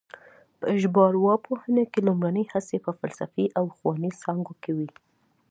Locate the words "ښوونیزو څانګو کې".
3.77-4.71